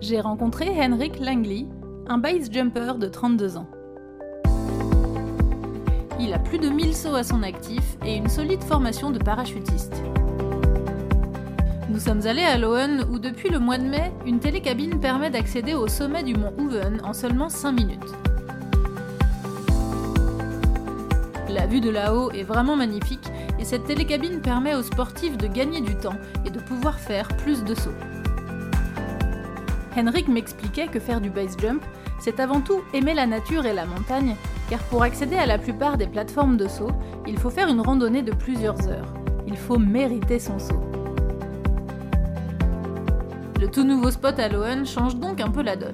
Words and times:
j'ai 0.00 0.20
rencontré 0.20 0.68
Henrik 0.80 1.18
Langley, 1.18 1.66
un 2.06 2.18
base 2.18 2.50
jumper 2.50 2.98
de 2.98 3.08
32 3.08 3.56
ans. 3.56 3.66
Il 6.20 6.32
a 6.32 6.38
plus 6.38 6.58
de 6.58 6.68
1000 6.68 6.96
sauts 6.96 7.14
à 7.14 7.22
son 7.22 7.42
actif 7.42 7.96
et 8.04 8.16
une 8.16 8.28
solide 8.28 8.62
formation 8.62 9.10
de 9.10 9.18
parachutiste. 9.18 10.02
Nous 11.88 12.00
sommes 12.00 12.26
allés 12.26 12.42
à 12.42 12.58
Loen 12.58 13.06
où 13.10 13.18
depuis 13.18 13.48
le 13.48 13.58
mois 13.58 13.78
de 13.78 13.84
mai, 13.84 14.12
une 14.26 14.40
télécabine 14.40 15.00
permet 15.00 15.30
d'accéder 15.30 15.74
au 15.74 15.88
sommet 15.88 16.22
du 16.22 16.34
mont 16.34 16.52
Oven 16.58 17.00
en 17.04 17.12
seulement 17.12 17.48
5 17.48 17.72
minutes. 17.72 18.14
La 21.48 21.66
vue 21.66 21.80
de 21.80 21.90
là-haut 21.90 22.30
est 22.32 22.42
vraiment 22.42 22.76
magnifique 22.76 23.26
et 23.58 23.64
cette 23.64 23.84
télécabine 23.84 24.40
permet 24.40 24.74
aux 24.74 24.82
sportifs 24.82 25.38
de 25.38 25.46
gagner 25.46 25.80
du 25.80 25.96
temps 25.96 26.16
et 26.44 26.50
de 26.50 26.60
pouvoir 26.60 26.98
faire 26.98 27.28
plus 27.28 27.64
de 27.64 27.74
sauts. 27.74 27.94
Henrik 29.98 30.28
m'expliquait 30.28 30.86
que 30.86 31.00
faire 31.00 31.20
du 31.20 31.28
base 31.28 31.56
jump, 31.58 31.82
c'est 32.20 32.38
avant 32.38 32.60
tout 32.60 32.82
aimer 32.94 33.14
la 33.14 33.26
nature 33.26 33.66
et 33.66 33.74
la 33.74 33.84
montagne, 33.84 34.36
car 34.70 34.78
pour 34.84 35.02
accéder 35.02 35.36
à 35.36 35.46
la 35.46 35.58
plupart 35.58 35.96
des 35.96 36.06
plateformes 36.06 36.56
de 36.56 36.68
saut, 36.68 36.92
il 37.26 37.36
faut 37.36 37.50
faire 37.50 37.68
une 37.68 37.80
randonnée 37.80 38.22
de 38.22 38.32
plusieurs 38.32 38.86
heures. 38.88 39.12
Il 39.46 39.56
faut 39.56 39.78
mériter 39.78 40.38
son 40.38 40.58
saut. 40.58 40.84
Le 43.60 43.66
tout 43.68 43.82
nouveau 43.82 44.12
spot 44.12 44.38
à 44.38 44.48
Loen 44.48 44.86
change 44.86 45.16
donc 45.16 45.40
un 45.40 45.50
peu 45.50 45.62
la 45.62 45.74
donne. 45.74 45.90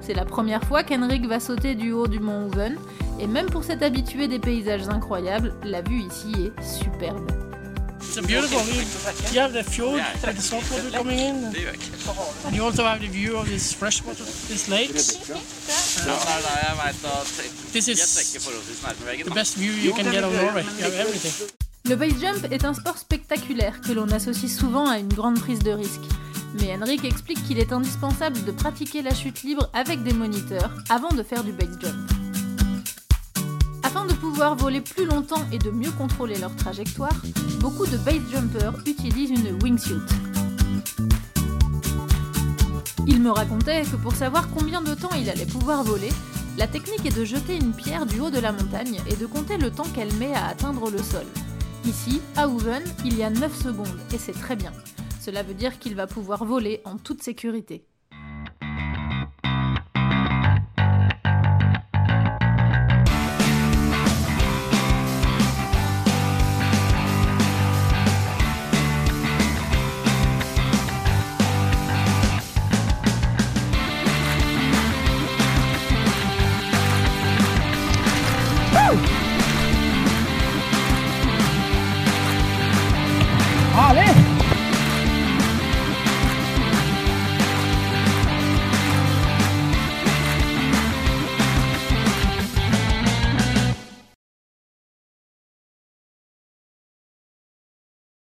C'est 0.00 0.14
la 0.14 0.26
première 0.26 0.62
fois 0.62 0.82
qu'Henrik 0.82 1.26
va 1.26 1.40
sauter 1.40 1.74
du 1.74 1.92
haut 1.92 2.08
du 2.08 2.20
mont 2.20 2.46
Oven, 2.46 2.76
et 3.18 3.26
même 3.26 3.46
pour 3.46 3.64
s'être 3.64 3.82
habitué 3.82 4.28
des 4.28 4.38
paysages 4.38 4.88
incroyables, 4.88 5.54
la 5.64 5.80
vue 5.80 6.00
ici 6.00 6.32
est 6.58 6.62
superbe. 6.62 7.45
It's 8.06 8.26
beautiful. 8.26 8.62
You, 8.72 8.82
you 9.32 9.40
have 9.40 9.52
the 9.52 9.62
fjord 9.62 10.02
with 10.22 10.36
the 10.36 10.42
salt 10.42 10.64
water 10.70 10.90
coming 10.90 11.18
in. 11.18 11.36
And 12.44 12.54
you 12.54 12.62
also 12.62 12.84
have 12.84 13.00
the 13.00 13.08
view 13.08 13.36
of 13.36 13.48
these 13.48 13.72
freshwater, 13.72 14.24
these 14.48 14.68
lakes. 14.68 15.16
This 17.72 17.88
is 17.88 17.98
the 19.24 19.34
best 19.34 19.56
view 19.56 19.72
you 19.72 19.92
can 19.92 20.10
get 20.10 20.24
of 20.24 20.32
Norway. 20.32 20.64
You 20.78 20.84
have 20.84 20.94
everything. 20.94 21.50
Le 21.88 21.94
base 21.94 22.20
jump 22.20 22.50
est 22.50 22.64
un 22.64 22.74
sport 22.74 22.98
spectaculaire 22.98 23.80
que 23.80 23.92
l'on 23.92 24.10
associe 24.10 24.50
souvent 24.50 24.88
à 24.88 24.98
une 24.98 25.12
grande 25.12 25.38
prise 25.38 25.60
de 25.60 25.70
risque. 25.70 26.00
Mais 26.60 26.74
Henrik 26.74 27.04
explique 27.04 27.42
qu'il 27.44 27.60
est 27.60 27.72
indispensable 27.72 28.42
de 28.44 28.50
pratiquer 28.50 29.02
la 29.02 29.14
chute 29.14 29.42
libre 29.42 29.70
avec 29.72 30.02
des 30.02 30.12
moniteurs 30.12 30.72
avant 30.88 31.10
de 31.10 31.22
faire 31.22 31.44
du 31.44 31.52
base 31.52 31.78
jump. 31.80 32.15
Afin 33.96 34.04
de 34.04 34.12
pouvoir 34.12 34.56
voler 34.56 34.82
plus 34.82 35.06
longtemps 35.06 35.42
et 35.52 35.58
de 35.58 35.70
mieux 35.70 35.90
contrôler 35.92 36.36
leur 36.36 36.54
trajectoire, 36.54 37.14
beaucoup 37.60 37.86
de 37.86 37.96
base 37.96 38.20
jumpers 38.30 38.74
utilisent 38.84 39.30
une 39.30 39.58
wingsuit. 39.62 40.02
Il 43.06 43.22
me 43.22 43.30
racontait 43.30 43.84
que 43.84 43.96
pour 43.96 44.12
savoir 44.12 44.50
combien 44.50 44.82
de 44.82 44.92
temps 44.92 45.14
il 45.18 45.30
allait 45.30 45.46
pouvoir 45.46 45.82
voler, 45.82 46.10
la 46.58 46.66
technique 46.66 47.06
est 47.06 47.16
de 47.16 47.24
jeter 47.24 47.56
une 47.56 47.72
pierre 47.72 48.04
du 48.04 48.20
haut 48.20 48.28
de 48.28 48.38
la 48.38 48.52
montagne 48.52 49.00
et 49.08 49.16
de 49.16 49.24
compter 49.24 49.56
le 49.56 49.70
temps 49.70 49.88
qu'elle 49.94 50.12
met 50.16 50.34
à 50.34 50.48
atteindre 50.48 50.90
le 50.90 50.98
sol. 50.98 51.24
Ici, 51.86 52.20
à 52.36 52.48
Oven, 52.48 52.84
il 53.06 53.16
y 53.16 53.22
a 53.22 53.30
9 53.30 53.62
secondes 53.62 53.98
et 54.12 54.18
c'est 54.18 54.38
très 54.38 54.56
bien. 54.56 54.74
Cela 55.22 55.42
veut 55.42 55.54
dire 55.54 55.78
qu'il 55.78 55.94
va 55.94 56.06
pouvoir 56.06 56.44
voler 56.44 56.82
en 56.84 56.98
toute 56.98 57.22
sécurité. 57.22 57.86